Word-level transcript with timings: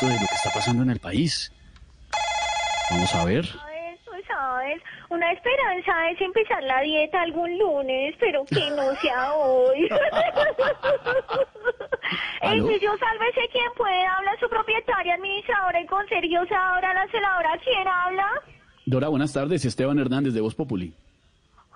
de 0.00 0.12
lo 0.12 0.26
que 0.26 0.34
está 0.34 0.50
pasando 0.52 0.82
en 0.82 0.90
el 0.90 1.00
país. 1.00 1.52
Vamos 2.90 3.14
a 3.14 3.24
ver. 3.24 3.46
Sabes, 4.28 4.80
una 5.10 5.32
esperanza 5.32 6.10
es 6.10 6.20
empezar 6.20 6.62
la 6.62 6.80
dieta 6.80 7.20
algún 7.20 7.58
lunes, 7.58 8.14
pero 8.18 8.44
que 8.44 8.70
no 8.70 8.94
sea 8.96 9.34
hoy. 9.34 9.88
El 12.42 12.80
yo 12.80 12.96
sálvese 12.98 13.48
quien 13.52 13.72
puede, 13.76 14.06
habla 14.06 14.32
su 14.40 14.48
propietaria, 14.48 15.14
administradora 15.14 15.80
y 15.80 15.86
con 15.86 16.06
Sergio 16.08 16.46
Sadora, 16.46 16.94
la 16.94 17.06
celadora, 17.08 17.58
¿quién 17.62 17.86
habla? 17.86 18.28
Dora, 18.86 19.08
buenas 19.08 19.32
tardes. 19.32 19.64
Esteban 19.64 19.98
Hernández 19.98 20.34
de 20.34 20.40
Voz 20.40 20.54
Populi. 20.54 20.92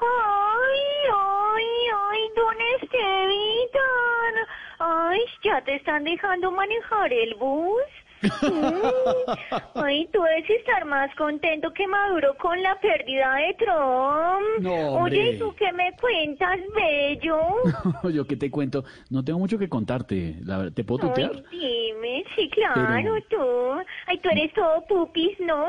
Ay, 0.00 0.80
ay, 1.14 1.64
ay, 2.10 2.20
don 2.34 2.56
Estevitan. 2.82 4.34
Ay, 4.78 5.20
ya 5.42 5.60
te 5.62 5.76
están 5.76 6.04
dejando 6.04 6.50
manejar 6.50 7.12
el 7.12 7.34
bus. 7.34 7.82
Ay, 9.74 10.08
tú 10.12 10.22
debes 10.22 10.48
estar 10.50 10.84
más 10.86 11.14
contento 11.16 11.72
que 11.72 11.86
Maduro 11.86 12.34
con 12.38 12.60
la 12.62 12.78
pérdida 12.80 13.34
de 13.36 13.54
Trump. 13.54 14.60
No. 14.60 14.94
Oye, 15.02 15.32
¿y 15.32 15.38
tú 15.38 15.54
qué 15.56 15.72
me 15.72 15.92
cuentas, 16.00 16.58
bello? 16.74 17.38
Yo 18.12 18.26
qué 18.26 18.36
te 18.36 18.50
cuento. 18.50 18.84
No 19.10 19.22
tengo 19.24 19.38
mucho 19.38 19.58
que 19.58 19.68
contarte. 19.68 20.36
La 20.44 20.58
verdad, 20.58 20.72
¿Te 20.72 20.84
puedo 20.84 21.08
tutear? 21.08 21.32
Ay, 21.52 21.92
dime, 21.92 22.24
sí, 22.34 22.48
claro, 22.50 22.88
Pero- 22.94 23.22
tú. 23.28 23.82
Ay, 24.06 24.18
tú 24.18 24.28
eres 24.30 24.52
todo 24.54 24.84
pupis, 24.88 25.38
¿no? 25.40 25.66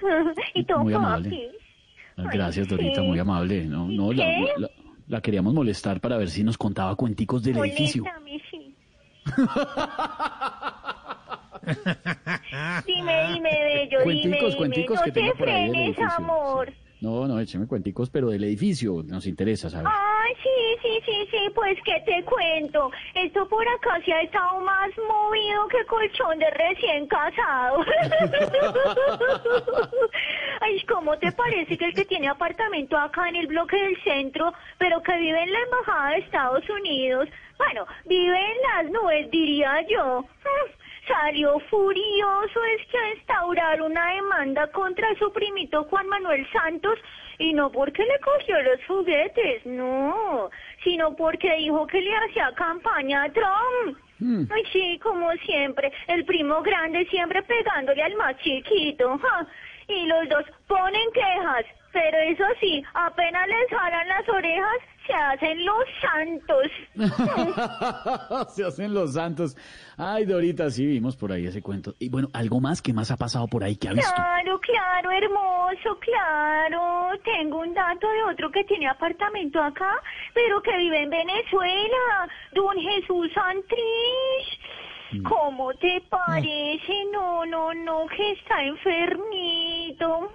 y 0.54 0.64
todo 0.64 0.80
Muy 0.80 0.94
amable. 0.94 1.50
Ay, 2.16 2.26
Gracias, 2.32 2.68
Dorita, 2.68 3.00
sí. 3.00 3.06
muy 3.06 3.18
amable. 3.18 3.64
No, 3.64 3.86
no, 3.88 4.12
la, 4.12 4.24
¿Qué? 4.24 4.46
la- 4.58 4.70
la 5.06 5.20
queríamos 5.20 5.52
molestar 5.52 6.00
para 6.00 6.16
ver 6.16 6.28
si 6.30 6.42
nos 6.42 6.56
contaba 6.56 6.94
cuenticos 6.96 7.42
del 7.42 7.58
edificio. 7.58 8.04
Moléstame, 8.04 8.40
sí. 8.50 8.74
dime, 12.86 13.26
dime, 13.32 13.50
bello, 13.50 13.93
dime, 13.93 13.93
Cuenticos, 14.04 14.56
cuenticos 14.56 14.96
no 14.96 15.02
que 15.04 15.12
te 15.12 15.20
tenga 15.20 15.34
por 15.34 15.48
ahí 15.48 15.70
frenes, 15.70 15.98
edificio. 15.98 16.16
amor. 16.16 16.72
No, 17.00 17.28
no, 17.28 17.38
écheme 17.38 17.66
cuenticos, 17.66 18.08
pero 18.08 18.30
del 18.30 18.44
edificio. 18.44 19.02
Nos 19.04 19.26
interesa 19.26 19.68
saber. 19.68 19.86
Ay, 19.90 20.32
sí, 20.42 20.78
sí, 20.80 21.00
sí, 21.04 21.28
sí, 21.30 21.50
pues 21.54 21.76
que 21.84 22.00
te 22.06 22.24
cuento. 22.24 22.90
Esto 23.14 23.46
por 23.46 23.66
acá 23.68 24.00
se 24.04 24.12
ha 24.12 24.22
estado 24.22 24.60
más 24.60 24.90
movido 25.06 25.68
que 25.68 25.84
colchón 25.84 26.38
de 26.38 26.48
recién 26.50 27.06
casado. 27.06 27.84
Ay, 30.62 30.80
¿cómo 30.88 31.18
te 31.18 31.30
parece 31.32 31.76
que 31.76 31.84
el 31.84 31.94
que 31.94 32.06
tiene 32.06 32.28
apartamento 32.28 32.96
acá 32.96 33.28
en 33.28 33.36
el 33.36 33.48
bloque 33.48 33.76
del 33.76 34.02
centro, 34.02 34.54
pero 34.78 35.02
que 35.02 35.18
vive 35.18 35.42
en 35.42 35.52
la 35.52 35.60
embajada 35.60 36.10
de 36.10 36.18
Estados 36.20 36.64
Unidos, 36.70 37.28
bueno, 37.58 37.86
vive 38.06 38.38
en 38.38 38.62
las 38.62 38.90
nubes, 38.90 39.30
diría 39.30 39.82
yo. 39.88 40.24
Salió 41.06 41.58
furioso 41.70 42.64
es 42.76 42.86
que 42.88 42.98
a 42.98 43.14
instaurar 43.14 43.82
una 43.82 44.14
demanda 44.14 44.66
contra 44.68 45.06
su 45.18 45.30
primito 45.32 45.84
Juan 45.84 46.08
Manuel 46.08 46.46
Santos 46.50 46.98
y 47.38 47.52
no 47.52 47.70
porque 47.70 48.02
le 48.04 48.18
cogió 48.20 48.62
los 48.62 48.84
juguetes, 48.86 49.66
no, 49.66 50.50
sino 50.82 51.14
porque 51.14 51.56
dijo 51.56 51.86
que 51.86 52.00
le 52.00 52.16
hacía 52.16 52.52
campaña 52.54 53.24
a 53.24 53.32
Trump. 53.32 53.98
Hmm. 54.18 54.44
Ay, 54.50 54.62
sí, 54.72 54.98
como 55.02 55.30
siempre, 55.44 55.92
el 56.06 56.24
primo 56.24 56.62
grande 56.62 57.04
siempre 57.06 57.42
pegándole 57.42 58.02
al 58.02 58.14
más 58.16 58.36
chiquito. 58.38 59.18
ja. 59.18 59.46
Y 59.88 60.06
los 60.06 60.28
dos 60.30 60.44
ponen 60.66 61.12
quejas, 61.12 61.66
pero 61.92 62.16
eso 62.18 62.44
sí, 62.60 62.82
apenas 62.94 63.46
les 63.46 63.68
jalan 63.68 64.08
las 64.24 64.34
orejas, 64.34 64.78
se 65.06 65.12
hacen 65.12 65.64
los 65.64 65.84
santos. 66.00 66.70
Se 68.54 68.64
hacen 68.64 68.94
los 68.94 69.14
santos. 69.14 69.56
Ay, 69.96 70.24
Dorita, 70.24 70.70
sí 70.70 70.86
vimos 70.86 71.16
por 71.16 71.32
ahí 71.32 71.46
ese 71.46 71.60
cuento. 71.62 71.94
Y 71.98 72.08
bueno, 72.08 72.28
algo 72.32 72.60
más 72.60 72.80
que 72.80 72.92
más 72.92 73.10
ha 73.10 73.16
pasado 73.16 73.46
por 73.48 73.64
ahí 73.64 73.76
que 73.76 73.88
ha 73.88 73.92
visto. 73.92 74.12
Claro, 74.14 74.60
claro, 74.60 75.10
hermoso, 75.10 75.98
claro. 76.00 77.18
Tengo 77.24 77.60
un 77.60 77.74
dato 77.74 78.08
de 78.08 78.22
otro 78.24 78.50
que 78.50 78.64
tiene 78.64 78.88
apartamento 78.88 79.62
acá, 79.62 80.00
pero 80.32 80.62
que 80.62 80.76
vive 80.78 81.02
en 81.02 81.10
Venezuela. 81.10 82.28
Don 82.52 82.76
Jesús 82.78 83.30
Santrich. 83.34 84.60
¿Cómo 85.22 85.72
te 85.74 86.00
parece? 86.08 87.04
No, 87.12 87.46
no, 87.46 87.72
no, 87.72 88.06
que 88.06 88.32
está 88.32 88.64
enfermito. 88.64 90.28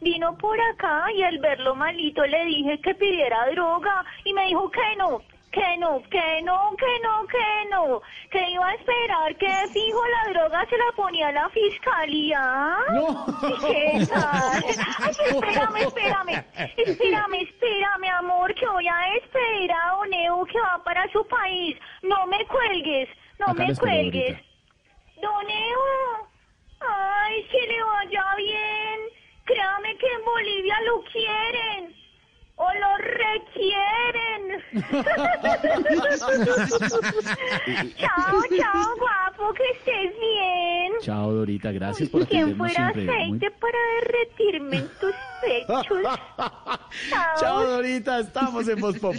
Vino 0.00 0.36
por 0.38 0.60
acá 0.60 1.06
y 1.12 1.22
al 1.22 1.38
verlo 1.38 1.74
malito 1.74 2.24
le 2.24 2.44
dije 2.44 2.80
que 2.80 2.94
pidiera 2.94 3.50
droga 3.50 4.04
y 4.24 4.32
me 4.32 4.46
dijo 4.46 4.70
que 4.70 4.96
no, 4.96 5.20
que 5.50 5.76
no, 5.78 6.02
que 6.10 6.42
no, 6.42 6.76
que 6.76 7.00
no, 7.02 7.26
que 7.26 7.68
no, 7.70 8.02
que 8.30 8.50
iba 8.50 8.68
a 8.68 8.74
esperar 8.74 9.36
que 9.36 9.48
fijo 9.72 10.00
la 10.06 10.32
droga 10.32 10.66
se 10.68 10.76
la 10.76 10.92
ponía 10.94 11.32
la 11.32 11.48
fiscalía. 11.48 12.76
No. 12.92 13.26
¿Qué 13.66 14.06
tal? 14.06 14.64
Ay, 14.98 15.14
espérame, 15.26 15.76
espérame, 15.76 16.44
espérame, 16.76 17.34
espérame, 17.42 18.08
amor, 18.18 18.54
que 18.54 18.66
voy 18.66 18.86
a 18.86 18.96
despedir 19.14 19.72
a 19.72 19.96
Don 19.96 20.12
Evo 20.12 20.44
que 20.46 20.60
va 20.60 20.82
para 20.84 21.10
su 21.12 21.26
país. 21.26 21.76
No 22.02 22.26
me 22.26 22.44
cuelgues, 22.46 23.08
no 23.38 23.46
Acá 23.46 23.66
me 23.66 23.74
cuelgues. 23.74 24.36
Dorita. 24.36 24.48
Don 25.22 25.50
Evo, 25.50 26.28
ay, 26.80 27.44
que 27.50 27.66
le 27.66 27.82
vaya 27.82 28.34
bien. 28.36 29.00
Créame 29.44 29.96
que 29.96 30.06
en 30.06 30.24
Bolivia 30.26 30.67
lo 30.86 31.02
quieren. 31.12 31.94
O 32.60 32.64
lo 32.64 32.96
requieren. 32.96 34.42
chao, 37.96 38.42
chao, 38.56 38.96
guapo, 38.98 39.54
que 39.54 39.62
estés 39.78 40.12
bien. 40.18 40.92
Chao, 41.00 41.32
Dorita, 41.32 41.70
gracias 41.72 42.08
por 42.08 42.26
¿Quién 42.26 42.42
atendernos 42.42 42.72
fuera 42.74 42.92
siempre. 42.92 43.04
Muy- 43.26 43.36
aceite 43.36 43.50
para 43.60 43.78
derretirme 44.00 44.76
en 44.78 44.88
tus 44.98 45.14
pechos? 45.42 46.02
Chao, 47.38 47.64
Dorita, 47.64 48.18
estamos 48.20 48.66
en 48.68 48.80
Voz 48.80 48.98
Populi. 48.98 49.18